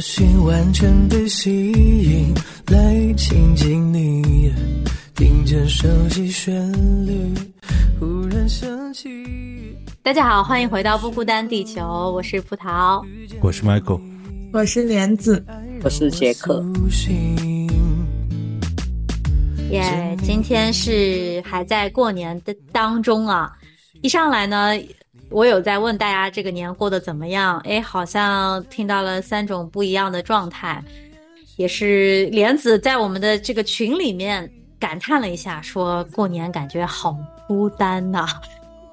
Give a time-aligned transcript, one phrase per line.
[0.00, 2.34] 心完全被吸引，
[2.68, 4.52] 来亲近你，
[5.14, 6.70] 听见手机旋
[7.06, 7.32] 律，
[7.98, 9.08] 忽然想起。
[10.02, 13.02] 大家好，欢迎回到不孤单地球，我是葡萄，
[13.40, 14.00] 我是 Michael，
[14.52, 15.42] 我是莲子，
[15.82, 16.62] 我是杰克。
[19.70, 23.50] 耶，今天是还在过年的当中啊，
[24.02, 24.78] 一上来呢。
[25.30, 27.58] 我有在问大家这个年过得怎么样？
[27.64, 30.82] 哎，好像听到了三种不一样的状态，
[31.56, 37.16] 也是莲子在我们的这个群里面感叹了一下，说过年感觉好
[37.48, 38.26] 孤单呐。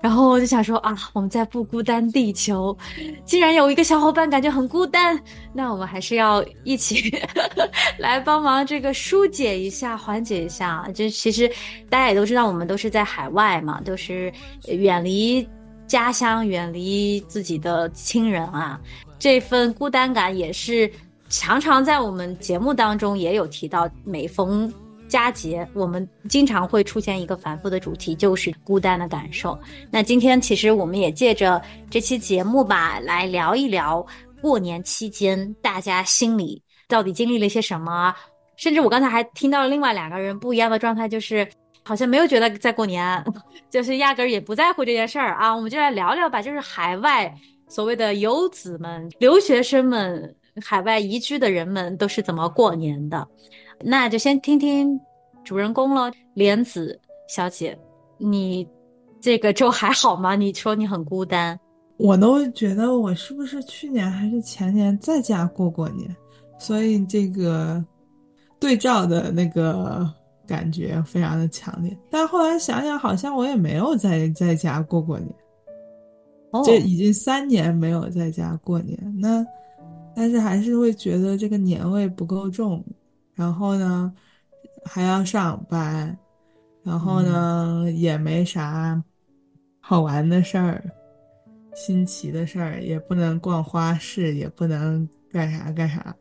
[0.01, 2.77] 然后我就想说啊，我们在不孤单地球，
[3.23, 5.17] 既然有一个小伙伴感觉很孤单，
[5.53, 7.09] 那我们还是要一起
[7.97, 10.85] 来帮忙这个疏解一下、缓解一下。
[10.93, 11.47] 就其实
[11.89, 14.29] 大家也都知道，我们都是在海外嘛，都是
[14.67, 15.47] 远离。
[15.93, 18.81] 家乡远离自己的亲人啊，
[19.19, 20.91] 这份孤单感也是
[21.29, 23.87] 常常在我们节目当中也有提到。
[24.03, 24.73] 每逢
[25.07, 29.55] 佳节，我们经常会出现一个反复的主题，就是孤单的感受。
[29.91, 34.03] 那今天其实我们也借着这期节目吧，来聊一聊
[34.41, 38.11] 过年期间大家心里到底经历了些什么。
[38.55, 41.47] 甚至我刚才还听到了另外两个人不一样的状态，就是。
[41.85, 43.23] 好像没有觉得在过年，
[43.69, 45.53] 就是压根儿也不在乎这件事儿啊。
[45.53, 47.33] 我们就来聊聊吧，就是海外
[47.67, 53.27] 所谓的游子们、留学生们、海外移居的人们都是怎么过年的。
[53.81, 54.97] 那就先听听
[55.43, 57.77] 主人公了，莲子小姐，
[58.17, 58.65] 你
[59.19, 60.35] 这个周还好吗？
[60.35, 61.59] 你说你很孤单，
[61.97, 66.15] 我都觉得我是不是去年还是前年在家过过年，
[66.57, 67.83] 所以这个
[68.57, 70.09] 对照的那个。
[70.45, 75.33] 感觉非常的强烈，但后来想想，好像我也没有在在家过过年，
[76.65, 79.45] 这已经三年没有在家过年，那
[80.15, 82.83] 但是还是会觉得这个年味不够重，
[83.33, 84.13] 然后呢
[84.83, 86.15] 还要上班，
[86.83, 89.01] 然后呢也没啥
[89.79, 90.83] 好玩的事儿、
[91.73, 96.15] 新奇的事儿，也不能逛花市，也不能干啥干啥。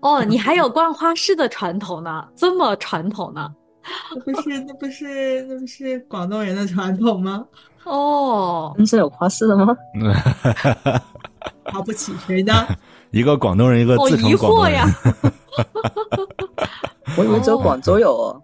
[0.00, 3.52] 哦，你还有逛花市的传统呢，这么传统呢？
[4.14, 7.44] 那不是那不是那不是广东人的传统吗？
[7.84, 9.76] 哦，你是有花市的吗？
[11.72, 12.52] 瞧不起谁呢？
[13.10, 14.80] 一个广东人，一个自称广东人。
[17.16, 18.42] 我以为只有广州有哦。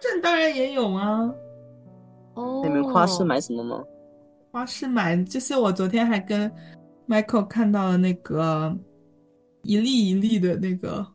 [0.00, 1.28] 这当然也有啊。
[2.34, 3.82] 哦，你们花市买什么吗？
[4.52, 6.50] 花市买就是我昨天还跟
[7.08, 8.74] Michael 看到了那个。
[9.62, 11.06] 一粒一粒的那个，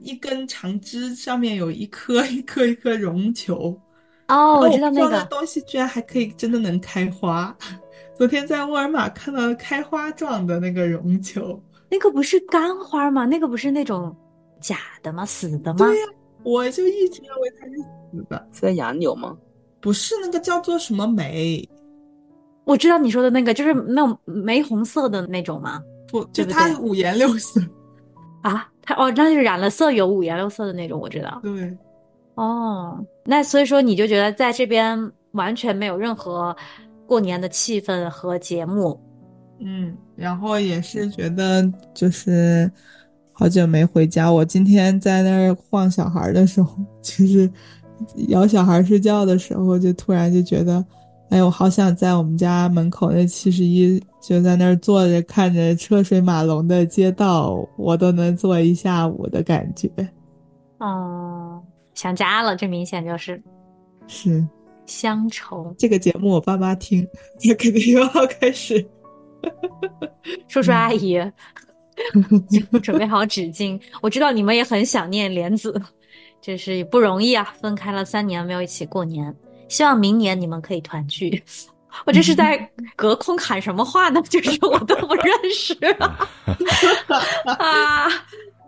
[0.00, 3.78] 一根长枝上面有一颗 一颗一颗绒球。
[4.28, 7.56] 哦，我知道那个东西居然还可以真的能开花。
[8.16, 13.24] 昨天在沃尔玛看到开花状的那个绒球，那个不是干花吗？
[13.26, 14.14] 那个不是那种
[14.60, 15.24] 假的吗？
[15.24, 15.86] 死的吗？
[15.86, 16.06] 对呀，
[16.42, 18.48] 我就一直认为它是死的。
[18.52, 19.36] 是在杨柳吗？
[19.80, 21.68] 不是，那个叫做什么梅？
[22.64, 25.80] 我知道你说的那个，就是那种玫红色的那种吗？
[26.08, 27.60] 不，就它五颜六色。
[28.42, 31.40] 啊，它哦，那就是染了色，有五颜六色的那种，我知道。
[31.42, 31.76] 对，
[32.34, 36.56] 哦，那所以说你就觉得在这边完全没有任何
[37.06, 38.98] 过年的气氛和节目。
[39.58, 42.70] 嗯，然后也是觉得就是
[43.32, 44.30] 好久没回家。
[44.30, 47.50] 我今天在那儿晃小孩的时候，就是
[48.28, 50.84] 摇小孩睡觉的时候，就突然就觉得。
[51.28, 59.88] 哎，我好想在我们家门口那七十一，就在那儿坐着看着车水马龙的街道，我都能坐一下午的感觉。
[60.78, 61.62] 哦，
[61.94, 63.40] 想家了，这明显就是
[64.08, 64.44] 是
[64.84, 65.72] 乡愁。
[65.78, 67.06] 这个节目我爸妈听，
[67.38, 68.84] 他肯定又要开始。
[70.48, 71.20] 叔叔阿姨，
[72.82, 73.80] 准备好纸巾。
[74.02, 75.80] 我知道你们也很想念莲子，
[76.40, 79.32] 这是不容易啊，分开了三年没有一起过年。
[79.68, 81.40] 希望明年你们可以团聚。
[82.04, 84.20] 我这是在隔空喊什么话呢？
[84.28, 85.74] 就是我都不认识
[87.58, 88.06] 啊，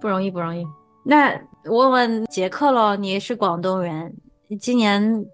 [0.00, 0.66] 不容易，不容易。
[1.04, 4.14] 那问问杰克喽，你是广东人，
[4.60, 5.25] 今年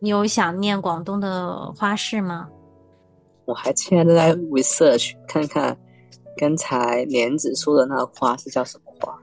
[0.00, 2.48] 你有想念广东的花市吗？
[3.44, 5.76] 我还现在在 research 看看
[6.38, 9.18] 刚才莲子说的那个花是叫什么花？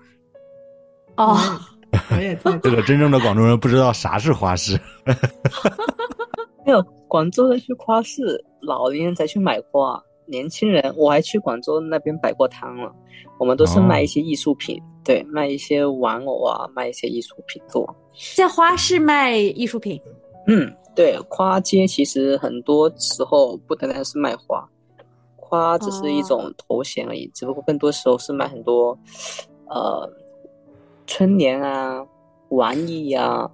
[1.15, 1.37] 哦，
[2.11, 4.79] 我也在 这个真正的广东人不知道啥是花市。
[6.69, 12.93] 没有，广州人去花市，老年人才去买花，年轻人我还去广州那边摆过摊了。
[13.39, 17.83] 我们都是卖一些艺术品，对，卖一些玩偶啊，卖一些艺术品多。
[18.35, 19.99] 在花市卖艺术品，
[20.45, 24.63] 嗯，对，花街其实很多时候不单单是卖花，
[25.37, 28.95] 花只是一种头衔而已，只不过更多时候是卖很多，
[29.69, 30.07] 呃，
[31.07, 32.05] 春联啊、
[32.49, 33.49] 玩意啊，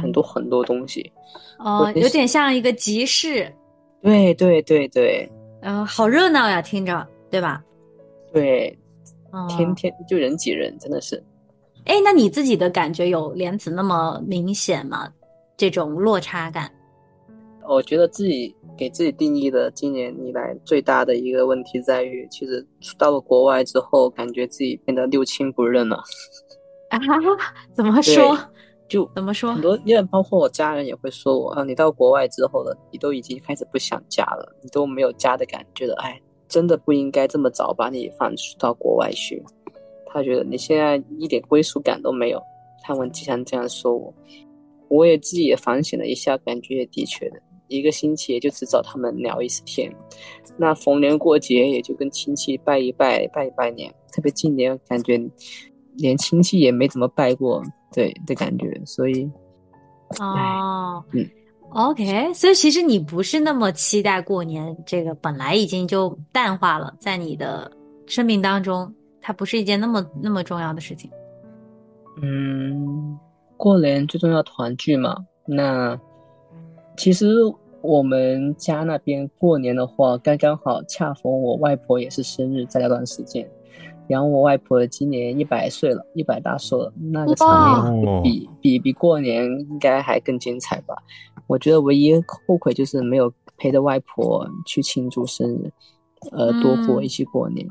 [0.00, 1.12] 很多很多东西。
[1.58, 3.52] 哦，有点像一个集市。
[4.02, 5.30] 对对对对。
[5.62, 7.62] 嗯，好热闹呀，听着，对吧？
[8.32, 8.78] 对，
[9.30, 11.22] 哦天天就人挤人，真的是。
[11.84, 15.12] 哎，那你自己的感觉有莲子那么明显吗？
[15.56, 16.70] 这种落差感？
[17.68, 22.66] 我觉得自己给自己定义的今年以来最大的一个问题在于，其实
[22.96, 26.02] 到了国外之后，感觉自己变得六亲不认了。
[26.88, 26.98] 啊？
[27.74, 28.36] 怎么说？
[28.90, 29.54] 就怎么说？
[29.54, 35.94] 很多，因为包括我家人也会说我啊，你到国外之后了，你都已经开始不想家了，你都没有家的感觉了。
[36.02, 39.42] 哎，真的不应该这么早把你放到国外去。
[40.06, 42.42] 他觉得你现在一点归属感都没有，
[42.82, 44.12] 他们经常这样说我。
[44.88, 49.88] 我也自己也反省了一下，感觉也的确的，一个星期也就只找他们聊一次天，
[50.56, 53.88] 那逢年过节也就跟亲戚拜一拜、拜一拜年。
[54.12, 55.16] 特别近年感觉
[55.96, 59.30] 连亲戚也没怎么拜过，对的感觉，所以
[60.18, 61.28] 哦，嗯
[61.70, 67.70] ，OK，所以其实你不是那么期待过年，这个本来已经就淡化了，在你的
[68.06, 71.10] 生命当中，它不是一件那么那么重要的事情。
[72.22, 73.18] 嗯，
[73.56, 75.16] 过年最重要团聚嘛。
[75.46, 75.98] 那
[76.96, 77.34] 其实
[77.82, 83.48] 我们家那边过年的话，刚刚好恰逢我外婆也是生日，在那段时间。
[84.10, 90.94] 然后我外婆今年一百岁了，一百大寿了，那个场面比比比过年应该还更精彩吧。
[91.46, 95.72] 我觉得唯一后悔就是没有陪着外婆去庆祝生日，
[96.32, 97.64] 呃，多过一起过年。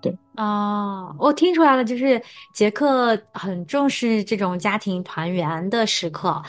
[0.00, 2.20] 对哦，我听出来了，就是
[2.54, 6.42] 杰克很重视这种家庭团圆的时刻。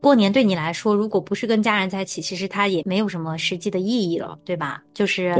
[0.00, 4.82] 过年对你来说，如果不是跟家人在一起，其实它也没有什么实际的意义了，对吧？
[4.92, 5.34] 就是，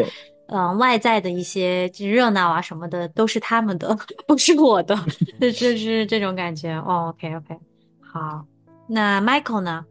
[0.48, 3.96] 嗯、呃，外在的一些热闹啊什么的都是他们的，
[4.26, 4.96] 不是我的，
[5.40, 6.72] 这这是这种感觉。
[6.74, 7.58] 哦，OK OK，
[8.00, 8.44] 好，
[8.86, 9.84] 那 Michael 呢？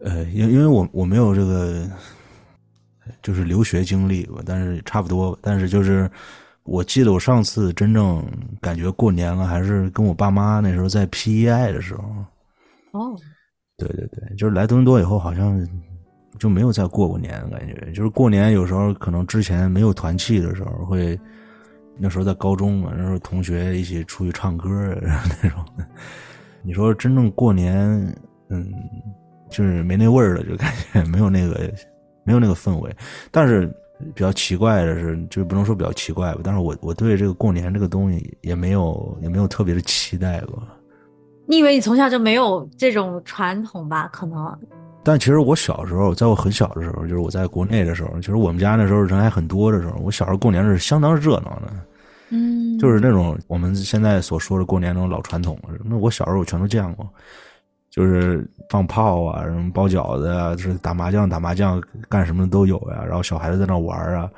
[0.00, 1.88] 呃，因因为我我没有这个，
[3.22, 6.10] 就是留学经历吧，但是差不多，但是就是。
[6.68, 8.20] 我记得我上次真正
[8.60, 12.02] 感觉过年了，还是跟我爸妈那时候在 PEI 的时候。
[12.90, 13.16] 哦，
[13.76, 15.56] 对对对，就是来多伦多以后，好像
[16.38, 21.18] 就没有再过过年，感觉就是过年有时候可能之前没有团气的时候，会
[21.98, 24.68] 那时候在高中嘛，那时候同学一起出去唱歌
[25.42, 25.86] 那种的。
[26.62, 27.88] 你说真正过年，
[28.48, 28.72] 嗯，
[29.48, 31.72] 就是没那味儿了，就感觉 没有那个
[32.24, 32.96] 没有那个氛围，
[33.30, 33.72] 但是。
[34.14, 40.62] 比较奇怪的是，就是不能说比较奇怪吧，但是我我对这个过年这个东西也没有也没有特别的期待过。
[41.46, 44.06] 你以为你从小就没有这种传统吧？
[44.12, 44.54] 可能。
[45.06, 51.72] 但其实我小时候，在我很小的时候，就是我在国内的时候，其实我们家那时候人还很多的时候，我小时候过年是相当热闹的。
[52.30, 52.76] 嗯。
[52.76, 57.08] 就是那种我们现在所说的过年那种老传统，那我小时候我全都见过。
[57.88, 63.02] 就是放炮啊，什么包饺子啊，就是打麻将打麻将，干什么都有呀。
[63.06, 64.28] 然后小孩子在那玩啊，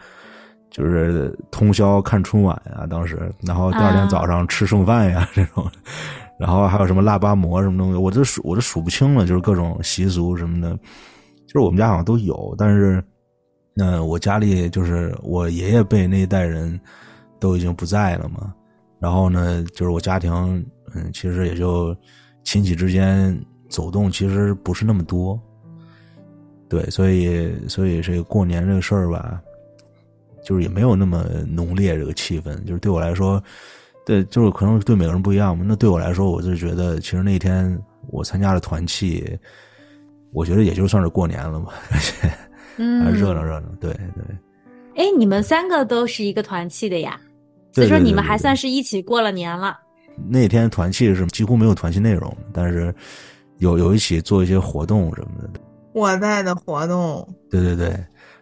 [0.71, 5.67] 就是通宵看春晚啊，当时，然后第二天早上吃剩饭呀、啊、这种，
[6.39, 10.77] 然后还有什么腊八馍什么东西，我这数我这数不清了，就是各种习俗什么的，
[11.47, 13.03] 就是我们家好像都有，但是，
[13.77, 16.81] 嗯，我家里就是我爷爷辈那一代人
[17.39, 18.55] 都已经不在了嘛，
[18.99, 20.33] 然后呢，就是我家庭，
[20.95, 21.97] 嗯，其实也就。
[22.45, 25.39] 亲戚之间走动其实不是那么多，
[26.67, 29.39] 对，所以所以这个过年这个事儿吧，
[30.43, 32.57] 就是也没有那么浓烈这个气氛。
[32.65, 33.43] 就是对我来说，
[34.09, 35.63] 对，就是可能对每个人不一样嘛。
[35.69, 39.39] 那对我来说，我就觉得其实那天我参加了团契，
[40.33, 41.75] 我觉得也就算是过年了嘛，
[42.79, 43.69] 嗯， 还热闹热闹。
[43.79, 44.25] 对对。
[44.97, 47.21] 哎，你们三个都是一个团契的呀，
[47.71, 49.79] 所以说你们还算是一起过了年了。
[50.27, 52.93] 那天团契是几乎没有团契内容，但是
[53.59, 55.61] 有有一起做一些活动什么的。
[55.93, 57.95] 我在的活动，对对对，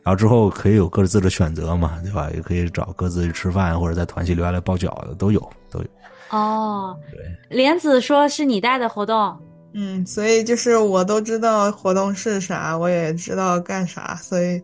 [0.07, 2.31] 然后之后可以有各自的选择嘛，对吧？
[2.33, 5.87] 也可以找各自去吃饭，或者在团系留下来包饺子，都有都有。
[6.31, 7.19] 哦，对，
[7.57, 9.37] 莲子说是你带的活动，
[9.75, 14.63] 嗯，所以就是我都知道活动是啥，我也知道干啥，所以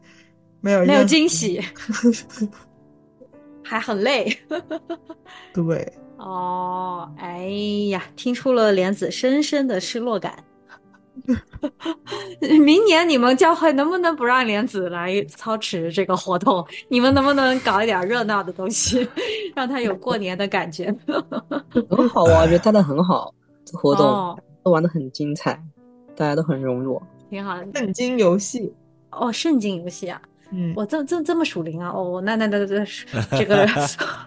[0.61, 1.61] 没有没有惊喜。
[3.65, 4.33] 还很累。
[5.53, 7.49] 对，哦，哎
[7.91, 10.33] 呀，听出了莲子深深的失落感。
[12.65, 16.65] 明年你们教会能不能不让莲子来操持这个活动？
[16.89, 19.07] 你们能不能搞一点热闹的东西，
[19.55, 20.95] 让他有过年的感觉？
[21.91, 23.33] 很好啊，我觉得带的很好，
[23.65, 25.61] 这活动、哦都玩的很精彩，
[26.15, 27.03] 大家都很融入。
[27.29, 27.67] 挺好的。
[27.75, 28.73] 圣经游戏，
[29.11, 30.23] 哦，圣经游戏啊，
[30.53, 31.89] 嗯，我这这这么属灵啊！
[31.91, 32.85] 哦，那那那那
[33.39, 33.67] 这个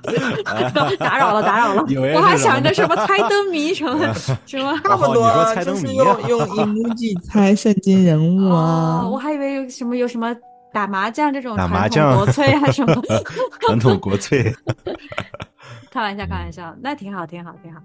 [0.97, 4.13] 打扰了，打扰了，我还想着什么 猜灯谜什么
[4.45, 4.73] 什么。
[4.83, 9.17] 差不多就是猜灯谜啊用用 emoji 猜圣经人物啊哦，我。
[9.17, 10.35] 还以为有什么有什么
[10.73, 13.01] 打麻将这种传统国粹啊什么。
[13.61, 14.53] 传统国粹。
[15.91, 17.79] 开玩笑，开玩笑，那挺好，挺好，挺好，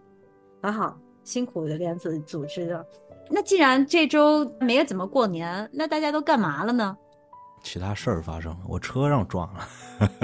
[0.62, 2.84] 很好，辛苦的莲子组织的。
[3.30, 6.96] 那既然这周没有怎么过年，那大家都干嘛了呢？
[7.62, 9.68] 其他事儿发生了，我车让撞了。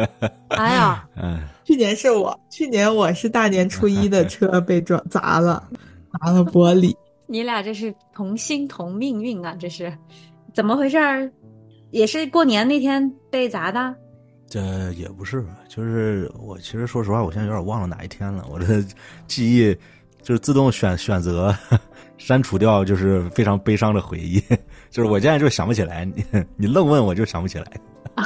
[0.49, 5.69] 哎呀， 嗯，去年是我，去年我是大年初一的车被撞砸了，
[6.21, 6.95] 砸了玻璃。
[7.28, 9.57] 你俩这是同心同命运啊！
[9.59, 9.93] 这是
[10.55, 11.31] 怎么回事儿？
[11.90, 13.95] 也是过年那天被砸的？
[14.49, 18.85] 这也不是，就是我其实说实话，我现在有点忘了哪一天了，我的
[19.26, 19.75] 记忆
[20.23, 21.52] 就是自动选选择
[22.16, 24.40] 删除掉，就是非常悲伤的回忆，
[24.97, 26.25] 就是我现在就想不起来，你
[26.57, 27.71] 你愣问我就想不起来。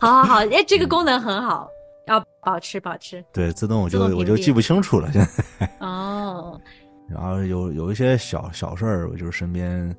[0.00, 1.68] 好好好，哎，这个功能很好，
[2.08, 3.24] 要保持保持。
[3.32, 5.70] 对，自动我就动我就记不清楚了，现在。
[5.78, 6.60] 哦，
[7.08, 9.94] 然后有有一些小小事儿，就是身边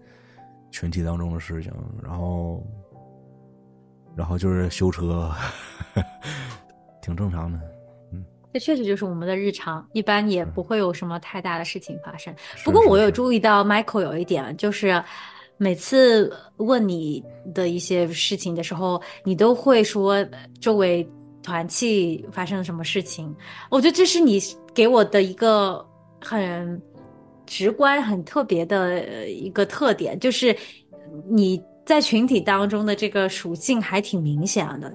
[0.72, 1.72] 群体当中的事情，
[2.04, 2.62] 然后
[4.14, 5.32] 然后就是修车，
[7.02, 7.58] 挺正常的。
[8.56, 12.34] 这确实就是我们的日常，一般也不会有什么太大的事情发生。
[12.64, 15.04] 不过我有注意到 Michael 有一点，就是
[15.58, 17.22] 每次问你
[17.54, 21.06] 的一些事情的时候，你都会说呃周围
[21.44, 23.36] 团气发生了什么事情。
[23.70, 24.40] 我觉得这是你
[24.74, 25.86] 给我的一个
[26.22, 26.82] 很
[27.46, 30.56] 直观、很特别的呃一个特点，就是
[31.28, 34.94] 你在群体当中的这个属性还挺明显的。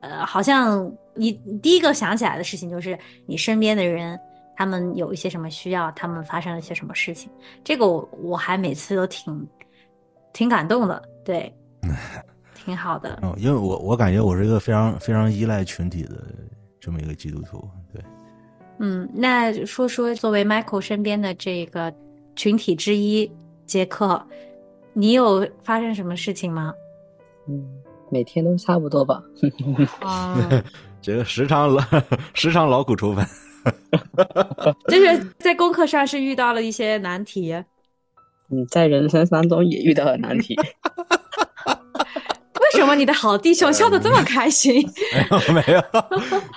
[0.00, 4.18] 呃，好像你你第一个想起来的事情就是你身边的人，
[4.56, 7.30] 他们有一些什么需要，他们发生了一些什么事情，
[7.62, 9.48] 这个我我还每次都挺
[10.32, 11.52] 挺感动的，对，
[12.54, 13.18] 挺好的。
[13.22, 16.24] 哦，因为我我感觉我是一个非常非常依赖群体的
[16.80, 18.02] 这么一个基督徒，对。
[18.78, 21.92] 嗯，那说说作为 Michael 身边的这个
[22.34, 23.30] 群体之一，
[23.64, 24.20] 杰克，
[24.92, 26.74] 你有发生什么事情吗？
[27.46, 27.64] 嗯，
[28.10, 29.22] 每天都差不多吧。
[30.00, 30.36] 啊、
[31.02, 31.82] 这个时常劳
[32.32, 33.28] 时常劳苦愁烦，
[34.88, 37.54] 就是在功课上是遇到了一些难题。
[38.48, 40.54] 你，在人生当中也遇到了难题。
[42.74, 44.74] 为什么你的好弟兄笑得这么开心？
[45.12, 45.82] 没有没有，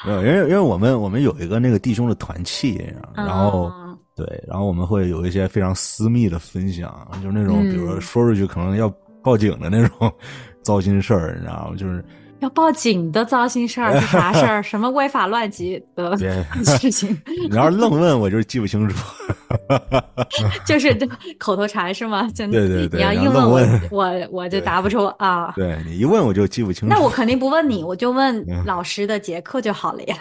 [0.06, 2.82] 没有因为因为我们我们有一个那个弟兄的团契，
[3.16, 8.90] 然后、嗯对，然后我们会有一些非常私密的分享，就是那种、嗯比如说说出去可能要
[9.22, 10.12] 报警的那种
[10.62, 11.76] 糟心事儿，你知道吗？
[11.78, 12.04] 就是
[12.40, 14.62] 要报警的糟心事儿是啥事儿？
[14.64, 17.10] 什么违法乱纪的事情？
[17.50, 18.96] 你要是愣问我，就是记不清楚。
[20.66, 21.08] 就是这
[21.40, 22.30] 口头禅是吗？
[22.36, 25.54] 真的，对对对你要硬问我问，我我就答不出啊。
[25.56, 26.94] 对你一问我就记不清楚。
[26.94, 30.16] 那我肯定不问你，我就问嗯老师的杰克就好了呀。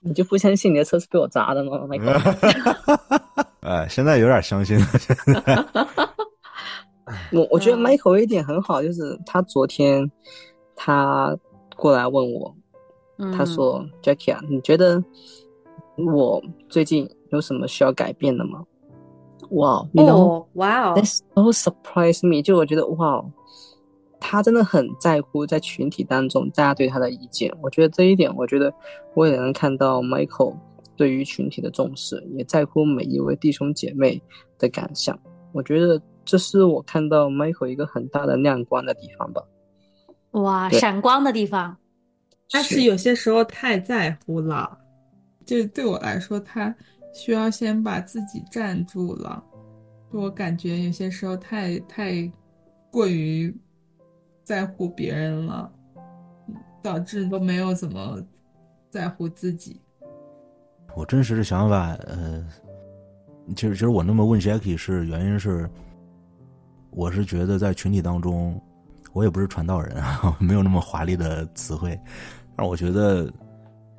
[0.00, 2.98] 你就不相信你的车是被我砸的吗，Michael？
[3.60, 4.86] 哎，现在有点相信了。
[7.32, 10.10] 我我觉得嗯 Michael 有一点很好，就是他昨天
[10.76, 11.36] 他
[11.76, 12.54] 过来问我，
[13.18, 15.02] 嗯他说、Jackie 啊，你觉得
[15.96, 18.64] 我最近有什么需要改变的吗？
[19.50, 23.24] 哇，哦，哇哦 that，so surprise me，就我觉得哇，
[24.18, 27.54] 他真的很在乎在群体当中大家对他的意见。
[27.60, 28.72] 我觉得这一点，我觉得
[29.14, 30.56] 我也能看到 Michael
[30.96, 34.20] 对于群体的重视，也在乎每一位弟兄姐妹
[34.58, 35.18] 的感想。
[35.52, 39.42] 我觉得这是我看到 Michael 一个很大的亮光的地方吧。
[40.34, 41.76] 哇，闪光的地方。
[42.50, 44.78] 但是有些时候太在乎了，
[45.44, 46.72] 就对我来说，他
[47.12, 49.42] 需要先把自己站住了。
[50.12, 52.30] 就我感觉有些时候太太
[52.90, 53.52] 过于
[54.44, 55.72] 在乎别人了，
[56.82, 58.22] 导致都没有怎么
[58.90, 59.80] 在乎自己。
[60.94, 62.46] 我真实的想法，呃，
[63.56, 65.68] 其实其实我那么问 Jackie 是原因是，
[66.90, 68.60] 我是觉得在群体当中，
[69.14, 71.98] 我也不是传道人啊， 没有那么华丽的词汇，
[72.54, 73.32] 但我觉得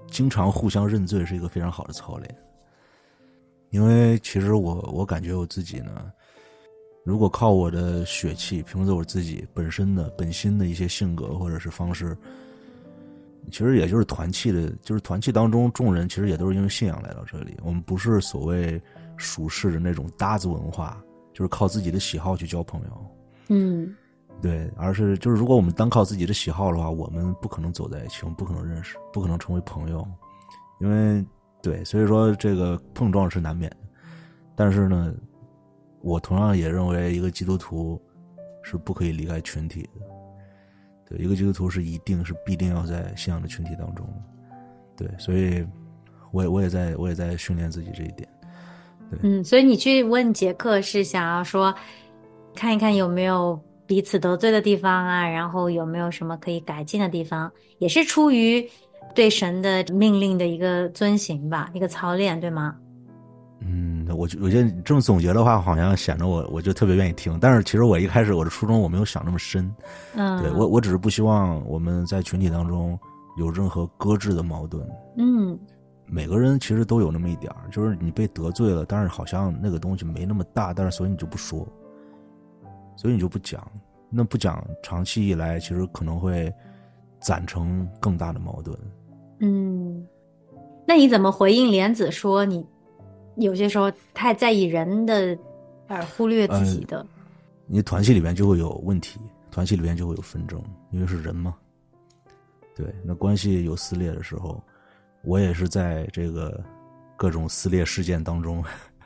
[0.07, 2.36] 经常互相认罪是一个非常好的操练，
[3.72, 6.12] 因为其实我我感觉我自己呢，
[7.03, 12.15] 如果靠我的血气，凭着我自己本身的本心的一些性格或者是方式，
[13.51, 17.57] 其实也就是团契的，就是团契当中众人其实也都是因为信仰来到这里。
[17.63, 18.81] 我们不是所谓
[19.17, 21.01] 属世的那种搭子文化，
[21.34, 23.15] 就是靠自己的喜好去交朋友。
[23.48, 23.95] 嗯
[24.46, 30.08] 对，而是就是如果我们单靠自己的喜好的话，我们不可能走在一起，我们不可能认识，不可能成为朋友，
[30.80, 31.25] 因为
[31.64, 33.78] 对，所以说这个碰撞是难免的。
[34.56, 35.12] 但是呢，
[36.02, 38.00] 我同样也认为一个基督徒
[38.62, 39.90] 是不可以离开群体的。
[41.10, 44.08] 对，一个基督徒是一定是必定要在信仰的群体当中。
[44.96, 45.66] 对，所以
[46.32, 48.30] 我也我也在我也在训练自己这一点。
[49.24, 51.74] 嗯，所以你去问杰克是想要说，
[52.54, 58.68] 看一看有没有彼此得罪的地方啊，然后有没有什么可以改进的地方，也是出于
[59.13, 62.75] 对神的命令的一个遵行吧，一个操练，对吗？
[63.62, 67.39] 嗯，我觉我觉得你这么总结的话，好像显得我我就特别愿意听。
[67.39, 69.74] 但是其实我一开始我的初衷我没有想那么深，
[70.15, 73.00] 嗯，对我我只是不希望我们在群体当中
[73.38, 74.88] 有任何搁置的矛盾。
[75.18, 75.58] 嗯
[76.08, 81.68] 每个人其实都有那么一点儿，就是你被得罪了，但是好像那个东西没那么大，但是所以你就不说，
[82.96, 83.66] 所以你就不讲。
[84.10, 86.54] 那不讲，长期以来其实可能会
[87.20, 88.78] 攒成更大的矛盾。
[89.40, 90.08] 嗯，
[90.88, 92.66] 那你怎么回应莲子说你
[93.36, 95.38] 有些时候太在意人的，
[95.88, 97.06] 而忽略自己的？
[97.68, 99.20] 你团契里面就会有问题，
[99.52, 101.54] 团契里面就会有纷争，因为是人嘛。
[102.75, 104.64] 对，那关系有撕裂的时候，
[105.24, 106.64] 我也是在这个
[107.18, 108.64] 各种撕裂事件当中。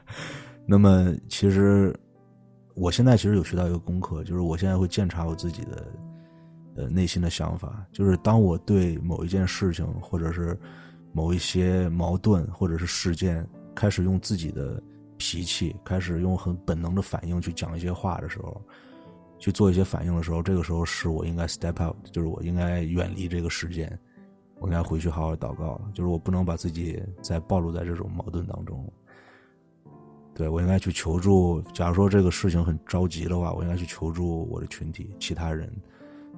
[0.68, 1.96] 那么，其实
[2.80, 5.86] 我现在其实有学到一个功课，就是我现在会检查我自己的
[6.78, 10.58] 呃内心的想法，就是当我对某一件事情或者是
[11.12, 13.46] 某一些矛盾或者是事件
[13.76, 14.82] 开始用自己的
[15.18, 18.62] 脾气，开始用很本能的反应去讲一些话的时候，
[19.40, 24.00] 去做一些反应的时候，这个时候是我应该 step out，就是我应该远离这个事件，
[24.60, 28.90] 我应该回去好好祷告了，就是我不能把自己再暴露在这种矛盾当中。
[30.40, 35.70] 对我应该去求助，假如说这个事情很着急的话，我应该去求助我的群体其他人，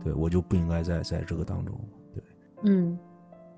[0.04, 1.80] 对我就不应该在在这个当中。
[2.12, 2.24] 对，
[2.64, 2.98] 嗯，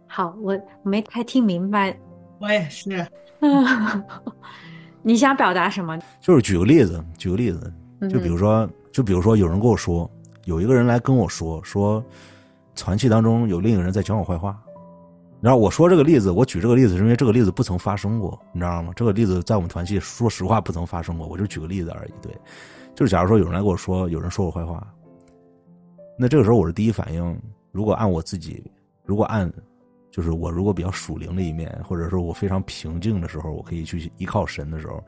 [0.05, 1.97] 好，我我没太听明白，
[2.39, 3.07] 我也是。
[5.01, 5.97] 你想表达什么？
[6.19, 7.73] 就是举个例子，举个例子，
[8.09, 10.11] 就比如说，就比如说，有人跟我说，
[10.43, 12.03] 有一个人来跟我说，说
[12.75, 14.61] 团契当中有另一个人在讲我坏话。
[15.43, 18.93] 然后我说这个例子，我举这个例子是因为这个例子不曾发生过，你知道吗？
[18.95, 22.13] 这个例子在我们团契，说实话不曾发生过，我就举个例子而已。
[22.21, 22.33] 对，
[22.95, 24.87] 就是假如说有人来跟我说，有人说我坏话，
[26.17, 27.37] 那这个时候我的第一反应，
[27.73, 28.63] 如果按我自己，
[29.03, 29.51] 如果按，
[30.11, 35.03] 就是我如果比较属灵的一面，或者说我非常平静的时候，我可以去依靠神的时候，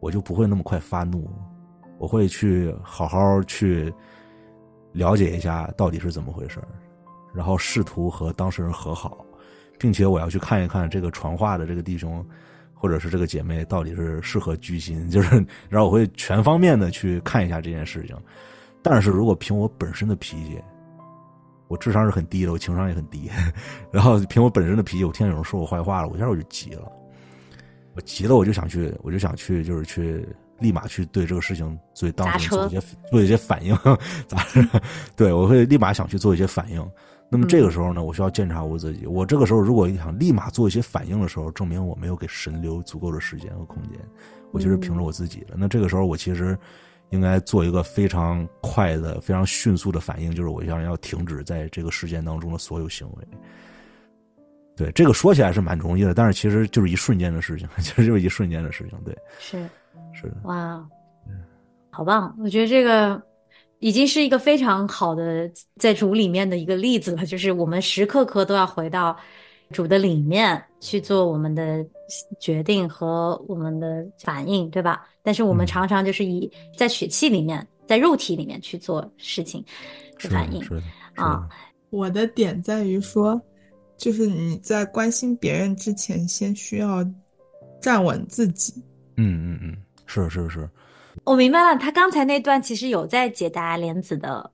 [0.00, 1.30] 我就不会那么快发怒，
[1.98, 3.92] 我会去好好去
[4.92, 6.62] 了解一下到底是怎么回事
[7.34, 9.25] 然后试图和当事人和好。
[9.78, 12.24] 并且我要去看一看这个传话的这个弟兄，
[12.72, 15.36] 或者是这个姐妹到底是适合居心，就是
[15.68, 18.16] 然后我会全方面的去看一下这件事情。
[18.82, 20.60] 但是如果凭我本身的脾气，
[21.68, 23.30] 我智商是很低的，我情商也很低，
[23.90, 26.90] 然后凭我本身的脾气，我听见有人说我坏话了，我一下我就急了，
[27.94, 30.24] 我急了我就想去，我就想去，就是去
[30.60, 33.76] 立马去对这个事情做当做一些做一些反应，
[35.16, 36.90] 对我会立马想去做一些反应。
[37.28, 39.04] 那么这个时候呢，我需要检查我自己。
[39.04, 43.98] 我这个时候如果想立马做一些反应的时候，证明我没有给神留足够的时间和空间，
[44.52, 45.54] 我就是凭着我自己的。
[45.56, 46.56] 那这个时候我其实
[47.10, 53.26] 应该做一个非常快的、非常迅速的反应，就是我想要停止在这个事件当中的所有行为。
[54.76, 58.96] 对，这个说起来是蛮容易的，但是其实就是一瞬间的事情， 其实就是一瞬间的事情。
[59.04, 59.68] 对，是
[60.12, 60.86] 是的，哇，
[61.90, 62.32] 好棒！
[62.38, 63.20] 我觉得这个。
[63.80, 69.16] 已经是一个非常好的在主里面的一个例子了， 就是我们时刻刻都要回到
[69.70, 71.84] 主的里面去做我们的
[72.40, 75.06] 决定和我们的反应，对吧？
[75.22, 79.64] 但是我们常常就是以在血气里面，在肉体里面去做事情
[80.20, 80.62] 的反应
[81.14, 81.48] 啊。
[81.90, 83.40] 我的点在于说，
[83.96, 87.04] 就是你在关心别人之前，先需要
[87.80, 88.72] 站稳自己。
[89.16, 90.68] 嗯嗯嗯，是是是。
[91.26, 94.48] 我明白了，他刚才那段其实有在解答莲子的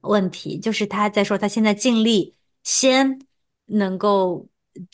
[0.00, 3.16] 问题，就是他在说他现在尽力先
[3.66, 4.44] 能够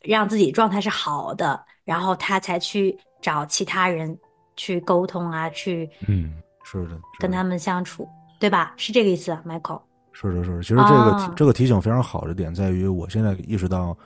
[0.03, 4.15] 让自己状态是好的，然后他才去找其他人
[4.55, 8.07] 去沟通啊，去嗯，是的，跟他们相处，
[8.39, 8.75] 对吧？
[8.77, 9.81] 是这个意思，Michael。
[10.13, 10.63] 是的，是的。
[10.63, 13.97] 其实这个这个提醒非常好的点在于，我现在意识到，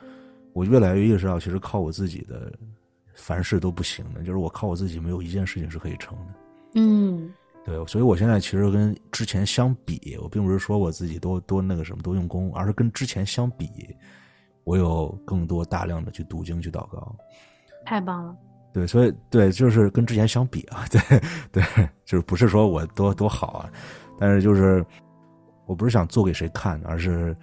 [0.53, 2.53] 我越来越意识到，其实靠我自己的
[3.13, 6.48] 凡事都不行的，就是我靠我自己没有一件事情是可以成的。
[6.75, 7.33] 嗯，
[7.65, 13.69] 对，所以我现在其实跟之前相比，我并不是说我自己多多那个什么多用功，而是跟之前相比，
[14.65, 17.15] 我有更多大量的去读经去祷告。
[17.85, 18.37] 太棒了。
[18.71, 21.01] 对，所以对，就是跟之前相比啊， 对
[21.51, 21.65] 对，
[22.05, 23.71] 就是不是说我多多好啊，
[24.19, 24.85] 但是就是
[25.67, 27.35] 我不是想做给谁看，而是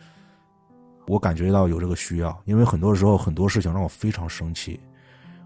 [1.07, 4.79] 我感觉到有这个需要，因为很多时候很多事情让我非常生气，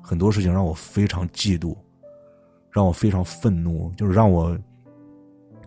[0.01, 1.75] 很多事情让我非常嫉妒，
[2.71, 4.57] 让我非常愤怒，就是让我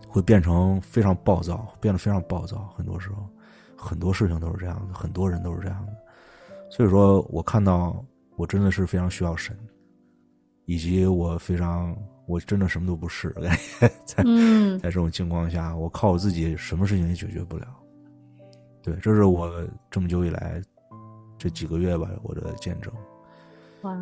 [0.07, 2.73] 会变成非常暴躁，变得非常暴躁。
[2.75, 3.27] 很多时候，
[3.75, 5.93] 很多事情都是这样的，很多人都是这样的，
[6.69, 8.03] 所以说我看到
[8.35, 9.57] 我真的是非常需要神。
[10.65, 11.93] 以及我非常，
[12.25, 13.35] 我真的什么都不是，
[14.07, 17.67] 在嗯在这种情况下，我靠我自己什么事情也解决不了。
[18.81, 19.51] 对，这是我
[19.91, 20.61] 这么久以来
[21.37, 22.93] 这几个月吧，我的见证。
[23.81, 23.93] 哇，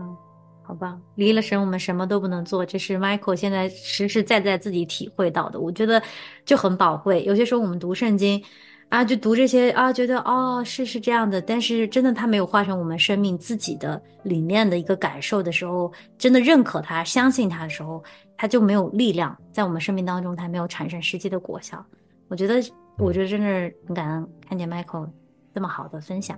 [0.63, 0.97] 好吧！
[1.15, 6.01] 离了神，我们什么都不能做，这是 Michael 现在实实在在自己体会到的，我觉得
[6.45, 7.23] 就很宝贵。
[7.25, 8.41] 有些时候我们读圣经
[8.89, 18.03] 啊，就读这些啊，觉得哦是是这样的，但是真的他没有化成我们生命自己的里面的一个感受的时候，真的认可他、相信他的时候，
[18.37, 21.83] 他就没有力量在我们生命当中，他没有产生实际的果效。
[22.27, 22.61] 我觉得，
[22.97, 23.47] 我觉得真的
[23.87, 25.09] 很感恩看见 Michael
[25.53, 26.37] 这么好的分享。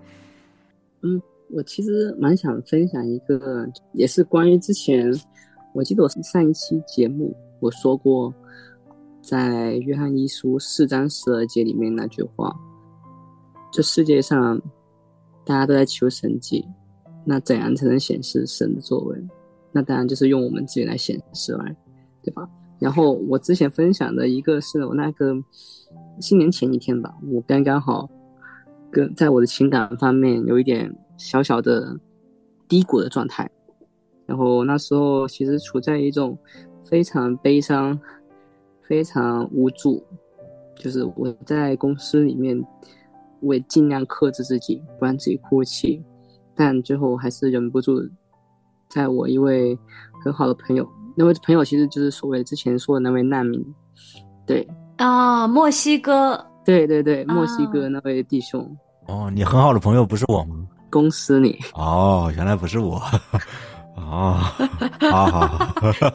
[1.01, 5.13] 嗯，我其实蛮想分享一个，也是关于之前，
[5.73, 8.33] 我记得我上一期节目我说过，
[9.21, 12.55] 在约翰一书四章十二节里面那句话，
[13.71, 14.59] 这世界上
[15.45, 16.65] 大家都在求神迹，
[17.23, 19.17] 那怎样才能显示神的作为？
[19.71, 21.75] 那当然就是用我们自己来显示来，
[22.23, 22.49] 对吧？
[22.79, 25.33] 然后我之前分享的一个是我那个
[26.19, 28.09] 新年前一天吧，我刚刚好
[28.91, 31.97] 跟在我的情感方面有一点小小的
[32.67, 33.49] 低谷的状态，
[34.25, 36.37] 然后那时候其实处在一种
[36.83, 37.99] 非常悲伤、
[38.87, 40.03] 非常无助，
[40.75, 42.61] 就是我在公司里面，
[43.41, 46.03] 我也尽量克制自己，不让自己哭泣，
[46.55, 48.01] 但最后还是忍不住，
[48.89, 49.77] 在我一位
[50.23, 53.63] 很好的朋友，那位朋友其实就是所谓之前说的那位难民，
[54.45, 56.45] 对啊、墨西哥。
[56.65, 57.69] 对对对，墨西啊。
[57.73, 60.65] 哥那位弟兄，哦，你很好的朋友不是我吗？
[60.93, 61.57] 公司里。
[61.73, 63.01] 哦，原来不是我。
[63.97, 64.37] 哦，
[65.11, 66.13] 好好好，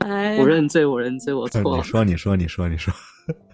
[0.00, 1.78] 哎我认罪，我认罪，我错了。
[1.78, 2.92] 你说，你说，你说，你说，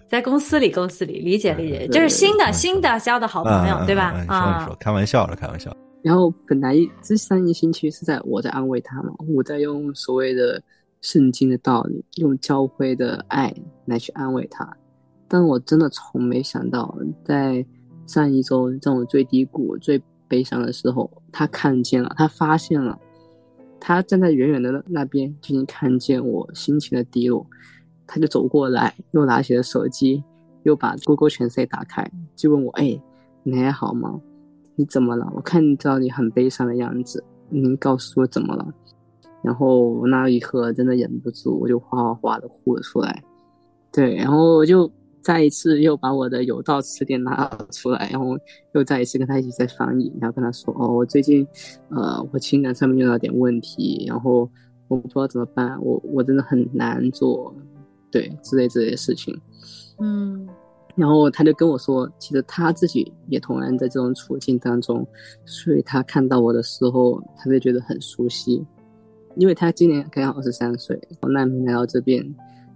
[0.07, 4.13] 在公司里，公司里理解理解，就是新的嗯新的交的好朋友，嗯对吧？
[4.27, 5.75] 啊你说，，开玩笑的，开玩笑。
[6.01, 10.61] 然后本来这上一星期是在我在安慰他嘛，我在用所谓的
[11.01, 13.53] 圣经的道理，用教会的爱
[13.85, 14.67] 来去安慰他。
[15.27, 16.93] 但我真的从没想到，
[17.25, 17.65] 在
[18.05, 22.99] 上一周在我最低谷、最悲伤的时候，他看见了，他发现了，
[23.79, 27.45] 他站在远远的那边，就已经看见我心情的低落，
[28.05, 30.23] 他就走过来，又拿起了手机，
[30.63, 32.99] 又把 Google 全 r 打开，就问我：“哎，
[33.43, 34.19] 你还好吗？
[34.75, 35.31] 你怎么了？
[35.35, 38.67] 我看到你很悲伤的样子，您告诉我怎么了？”
[39.43, 43.23] 然后那一刻真的忍不住，我就哗哗哗的哭了出来。
[43.91, 44.89] 对，然后我就
[45.23, 48.37] 再一次又把我的有道词典拿出来，然后
[48.73, 51.47] 又再一次跟他一起在翻译，然后跟他说：“哦，我最近
[51.89, 54.49] 呃，我情感上面遇到点问题，然后
[54.89, 57.55] 我不知道怎么办，我我真的很难做，
[58.11, 59.39] 对之类之类的事情。”
[59.99, 60.47] 嗯
[60.95, 65.03] 然后他就跟我说，其实他自己也同样在这种处境当中，
[65.43, 68.63] 所以他看到我的时候，他就觉得很熟悉，
[69.35, 72.23] 因为他今年刚好二十三岁，难民来到这边，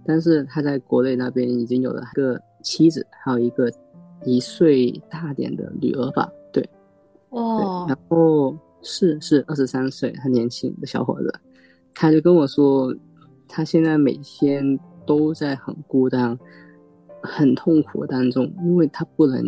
[0.08, 3.70] 但是他在国内那边已经有了一个妻子，还有一个
[4.24, 6.70] 一岁大点的女儿吧，对，对，
[7.28, 11.30] 哦然后是是二十三岁，很年轻的小伙子，
[11.94, 12.96] 他就跟我说，
[13.46, 16.38] 他现在每天都在很孤单、
[17.22, 19.44] 很痛苦当中，因为他不能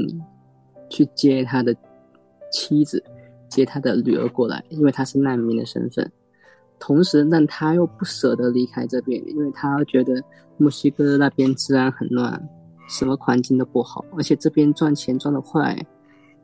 [0.90, 1.74] 去接他的
[2.52, 3.02] 妻子、
[3.48, 6.12] 接他的女儿过来，因为他是难民的身份。
[6.80, 10.20] 同时，但他又不舍得离开这边，因为他觉得
[10.56, 12.48] 墨西哥那边治安很乱，
[12.88, 15.78] 什么环境都不好，而且这边赚钱赚得快。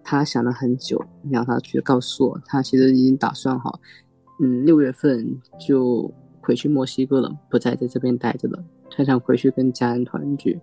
[0.09, 3.81] 他想了很久，然后他去告诉我，他其实已经打算好，
[4.41, 5.27] 嗯，六月份
[5.59, 6.09] 就
[6.41, 8.63] 回去墨西哥了，不再在这边待着了。
[8.89, 10.61] 他想回去跟家人团聚。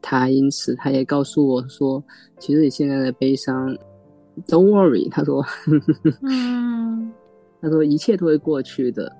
[0.00, 2.00] 他因此他也告诉我说，
[2.38, 3.76] 其实你现在的悲伤
[4.46, 5.44] ，Don't worry，他说，
[6.22, 6.77] 嗯
[7.60, 9.10] 他说一切都会过去的。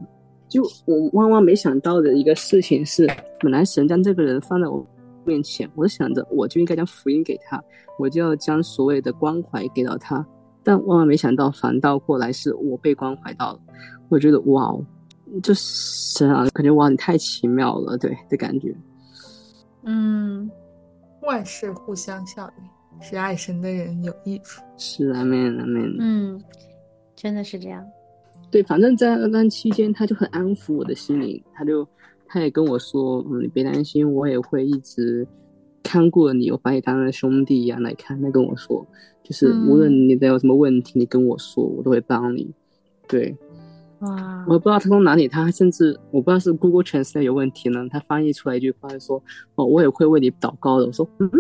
[0.49, 3.07] 就我万万没想到的一个事情是，
[3.41, 4.87] 本来神将这个人放在我
[5.25, 7.63] 面前，我想着我就应该将福音给他，
[7.99, 10.27] 我就要将所谓的关怀给到他，
[10.63, 13.61] 但万万没想到，反倒过来是我被关怀到了。
[14.09, 14.83] 我觉得哇哦，
[15.43, 18.75] 这神啊，感觉哇，你太奇妙了，对的感觉。
[19.85, 20.51] 嗯
[21.23, 22.55] 万事互相效力。
[23.01, 24.61] 是爱神的人有益处。
[24.77, 25.95] 是啊，man 啊 man。
[26.01, 26.43] 嗯，
[27.15, 27.85] 真的是这样。
[28.51, 31.87] 对，反正在那段期间，他就很安抚我的心灵，他就
[32.27, 35.27] 他也跟我说，嗯，你别担心，我也会一直
[35.83, 38.21] 看顾你，我把你当成兄弟一样来看。
[38.23, 38.87] 他跟我说，
[39.23, 42.51] 就是无论你再有什么问题，你跟我说，我都会帮你。
[43.07, 43.37] 对，
[44.01, 49.23] 哇，我不知道他从哪里，他甚至我不知道是 Google Translate 有问题呢，他翻译出来一句话说，
[49.57, 50.87] 哦，我也会为你祷告的。
[50.87, 51.31] 我说，嗯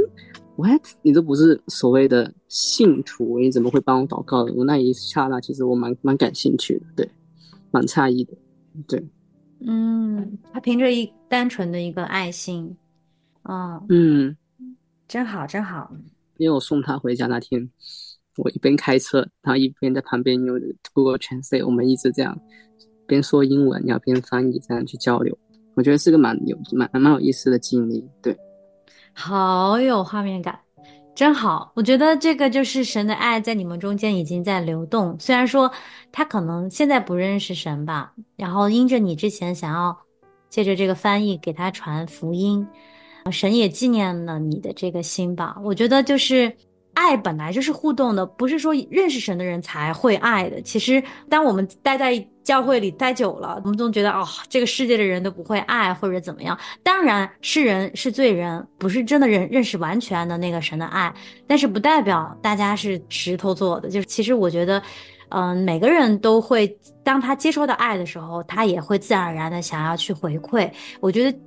[0.59, 0.83] ，what？
[1.03, 4.53] 你这不是所谓的信徒，你怎么会帮我祷告的？
[4.53, 7.11] 我那一刹那，其实我蛮蛮感兴趣的，对，
[7.71, 8.35] 蛮诧异的，
[8.89, 9.09] 对，
[9.61, 12.77] 嗯，他凭着一单纯的一个爱心，
[13.45, 14.37] 哦，嗯，
[15.07, 15.91] 真好，真好。
[16.37, 17.71] 因为我送他回家那天，
[18.37, 20.61] 我一边开车，然后一边在旁边用
[20.93, 22.39] Google Translate，我们一直这样
[23.07, 25.37] 边说英文，然后边翻译，这样去交流。
[25.75, 28.37] 我觉得是个蛮有蛮蛮有意思的经历，对。
[29.21, 30.61] 好有画面感，
[31.13, 31.73] 真好。
[31.75, 35.19] 我觉得这个就是神的爱在你们中间已经在流动。
[35.19, 35.69] 虽然说
[36.13, 39.99] 他可能现在不认识神吧，然后因着你之前想要
[40.49, 42.65] 借着这个翻译给他传福音，
[43.33, 45.57] 神也纪念了你的这个心吧。
[45.65, 46.57] 我觉得就是
[46.99, 50.61] 爱本来就是互动的，不是说认识神的人才会爱的。
[50.63, 56.59] 其实当我们待在教会里待久了，我们总觉得哦，这个世界的人都不会爱或者怎么样。
[56.83, 61.15] 当然是人是罪人，不是真的人认识完全的那个神的爱，
[61.47, 63.89] 但是不代表大家是石头做的。
[63.89, 64.83] 就是其实我觉得，
[65.29, 66.67] 嗯，每个人都会
[67.05, 70.69] 当他接收到爱的时候，他也会自然而然的想要去回馈。
[70.99, 71.39] 我觉得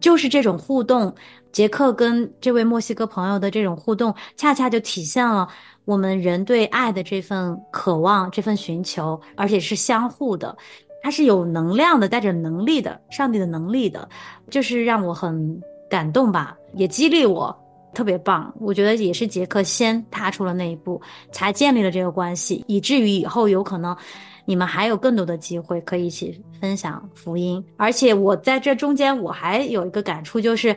[0.00, 1.14] 就是这种互动，
[1.54, 5.48] 杰克跟这位墨西哥朋友的这种互动，恰恰就体现了。
[5.84, 10.56] 我们人对爱的这份渴望、这份寻求，而且是相互的，
[11.00, 14.08] 它是有能量的，带着能力的，上帝的能力的，
[14.50, 17.56] 就是让我很感动吧，也激励我，
[17.94, 18.52] 特别棒。
[18.58, 23.96] 我觉得也是杰克先踏出了那一步，才建立了这个关系，以至于以后有可能
[24.44, 27.64] 你们还有更多的机会可以一起分享福音。
[27.76, 30.74] 而且我在这中间我还有一个感触，就是。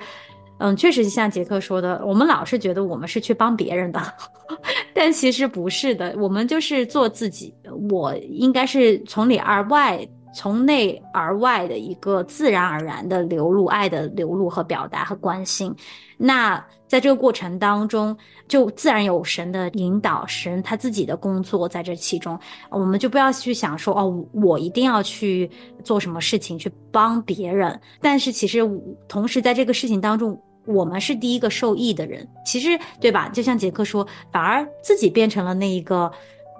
[0.59, 4.01] 嗯，确实像杰克说的，我们老是觉得我们是去帮别人的，
[4.91, 7.53] 但其实不是的，我们就是做自己。
[7.91, 9.99] 我应该是从里而外、
[10.33, 15.71] 从内而外的一个自然而然的流露爱的流露和表达和关心。
[16.17, 18.17] 那在这个过程当中，
[18.47, 22.39] 就自然有神的引导，神他自己的工作在这其中，
[22.71, 25.47] 我们就不要去想说哦，我一定要去
[25.83, 27.79] 做什么事情去帮别人。
[28.01, 28.59] 但是其实
[29.07, 30.35] 同时在这个事情当中。
[30.67, 33.29] 我们是第一个受益的人，其实对吧？
[33.29, 36.11] 就像杰克说，反而自己变成了那一个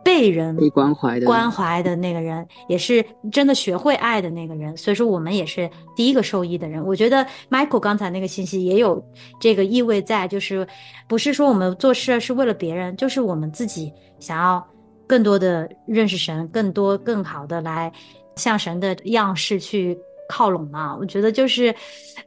[0.04, 4.76] 被人被关怀的关怀的那个人，也是真的学会爱的那个人。
[4.78, 6.82] 所以说，我们也是第一个受益的人。
[6.86, 9.04] 我觉得 Michael 刚才那个信息也有
[9.40, 10.66] 这个意味在，就是
[11.08, 14.66] 不是说我们做事是为了别人，就是我们自己想要
[15.06, 17.92] 更多的认识神，更多更好的来
[18.38, 19.98] 向神的样式去。
[20.28, 21.74] 靠拢嘛，我觉得就是，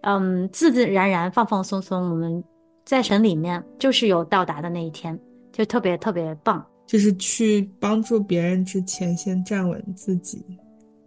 [0.02, 2.42] 嗯，自自然然、放放松松，我们
[2.84, 5.18] 在神里面就是有到达的那一天，
[5.52, 6.64] 就特别特别棒。
[6.86, 10.44] 就是去帮助别人之前，先站稳自己，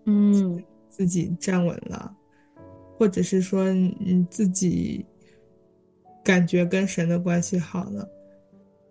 [0.05, 2.09] 嗯，自己站稳了，
[2.97, 5.05] 或者是说，你自己
[6.23, 8.07] 感觉跟神的关系好了，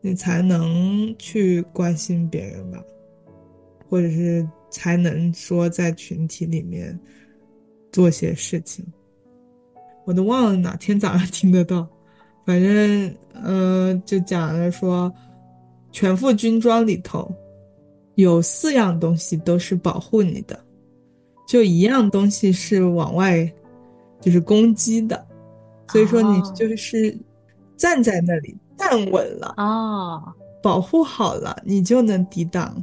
[0.03, 2.79] 你才能去关心别人吧，
[3.89, 6.99] 或者是才能说在群体里面。
[7.93, 8.85] 做些事情，
[10.05, 11.87] 我都忘了哪天早上听得到，
[12.45, 15.13] 反正嗯，就讲了说，
[15.93, 17.31] 全副军装里头
[18.15, 20.59] 有四样东西都是保护你的，
[21.47, 23.51] 就一样东西是往外
[24.21, 25.25] 就是攻击的，
[25.89, 27.17] 所以说你就是
[27.77, 32.83] 站在那里站稳了啊，保护好了，你就能抵挡。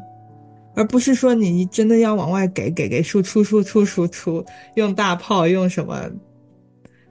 [0.80, 4.42] 而不是说你真的要往外给给给输出输出输出，
[4.76, 6.10] 用大炮用什么，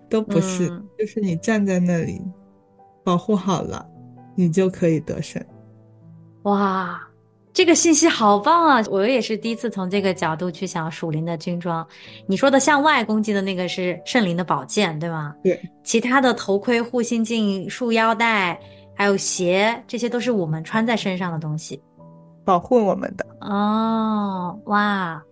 [0.08, 0.66] 都不是，
[0.98, 2.18] 就是你站在那里，
[3.04, 3.86] 保护好了，
[4.34, 5.44] 你就可以得胜。
[6.44, 6.98] 哇，
[7.52, 8.82] 这个信息好棒啊！
[8.90, 11.86] 我也是第一次从这个角度去想属灵的军装。
[12.26, 15.34] 你说的向外攻击的那个是圣灵的宝剑，对吗？
[15.44, 15.60] 对。
[15.84, 18.58] 其他的头盔、护心镜、束腰带，
[18.94, 21.78] 还有鞋，这些都是我们穿在身上的东西。
[22.48, 25.22] 保护我们的哦，哇，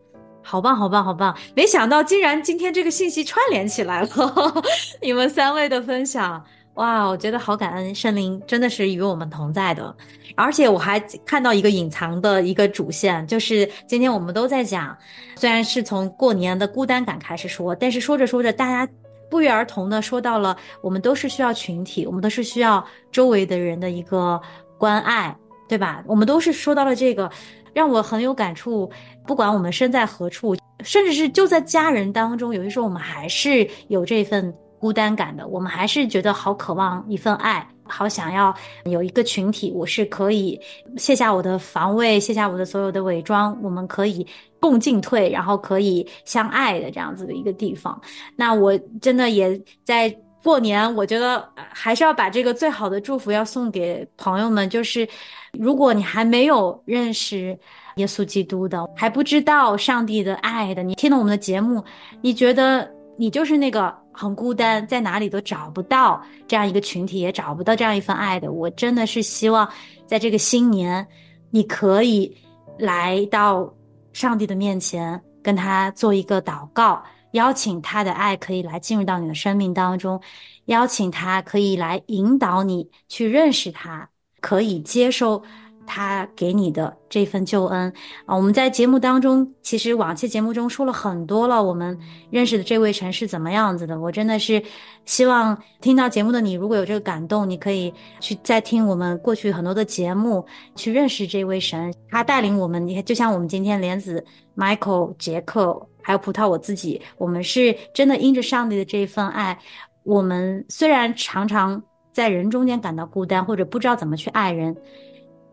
[0.42, 1.34] 好棒，好棒，好棒！
[1.54, 4.08] 没想到竟然今天这个信息串联起来了，
[5.00, 9.96] 你们三位的分享，哇，我觉得好感恩，圣灵真的是与我们同在的。
[10.34, 14.94] 而且我还看到一个隐藏的一个主线，就是今天我们都在讲，
[15.36, 18.86] 虽然是从过年的孤单感开始说，但是说着说着，大家
[19.30, 24.38] 不约而同的说到了，我们都是需要群体，我们都是需要周围的人的一个
[24.76, 25.34] 关爱，
[25.68, 26.02] 对吧？
[26.06, 27.30] 我们都是说到了这个，
[27.72, 28.90] 让我很有感触。
[29.26, 37.66] 不管我们身在何处，甚至是就在家人当中，有些时候我们还是有这份孤单感的，我们还是觉得好渴望一份爱。
[37.88, 38.52] 好想要
[38.84, 40.60] 有一个群体，我是可以
[40.96, 44.26] 卸下我的防卫，卸下我的所有的伪装，我们可以
[44.58, 48.00] 共进退，然后可以相爱的这样子的一个地方。
[48.34, 50.12] 那我真的也在
[50.46, 55.08] 过年，我觉得还是要把这个最好的祝福要送给朋友们，就是
[55.52, 57.58] 如果你还没有认识
[57.96, 61.84] 耶稣基督的，还不知道上帝的爱的，你听了我们的节目，
[62.22, 63.92] 你觉得你就是那个。
[64.18, 68.50] 很孤单，在哪里都找不到这样一个群体，也找不到这样一份爱的。
[68.50, 69.68] 我真的是希望，
[70.06, 71.06] 在这个新年，
[71.50, 72.34] 你可以
[72.78, 73.70] 来到
[74.14, 77.04] 上帝的面前，跟他做一个祷告，
[77.36, 80.20] 邀请他的爱可以来进入到你的生命当中，
[80.64, 84.08] 邀请他可以来引导你去认识他，
[84.40, 85.42] 可以接受。
[85.88, 87.92] 他给你的这份救恩
[88.24, 91.62] 啊，我们在节目当中，其实往期节目中说了很多了。
[91.62, 91.96] 我们
[92.28, 94.00] 认识的这位神是怎么样子的？
[94.00, 94.60] 我真的是
[95.04, 100.44] 希望听到节目的你，如果有这个感动，你可以去再听我们过去很多的节目，
[100.74, 101.94] 去认识这位神。
[102.10, 109.58] 他带领我们，你看，就像我们今天莲子、Michael、杰克，还有葡萄，我自己，我们是真的因着上帝的这一份爱。
[110.04, 114.76] 我们虽然常常在人中间感到孤单，或者不知道怎么去爱人。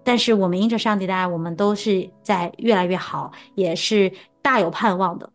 [0.03, 4.11] 但是我们因着上帝的爱，我们都是在越来越好，也是
[4.43, 5.27] 大有盼望的。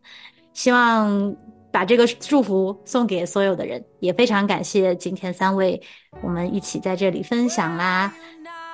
[0.53, 1.35] 希望
[1.69, 5.81] 把这个祝福送给所有的人，也非常感谢今天三位
[6.21, 8.13] 我们一起在这里分享啦。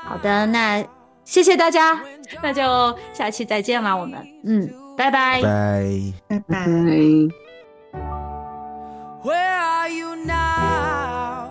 [0.03, 0.86] 好的，那
[1.23, 1.99] 谢谢大家，
[2.43, 5.40] 那就下期再见啦，我们嗯，拜拜，
[6.28, 6.66] 拜拜拜。
[9.22, 11.50] Where are you now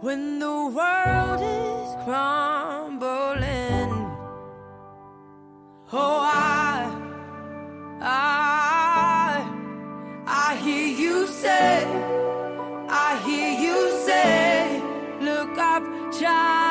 [0.00, 3.90] when the world is crumbling?
[5.92, 6.90] Oh, I,
[8.00, 9.44] I,
[10.26, 11.86] I hear you say,
[12.88, 14.80] I hear you say,
[15.20, 16.67] look up, child.